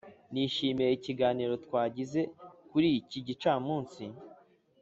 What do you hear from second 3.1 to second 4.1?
gicamunsi.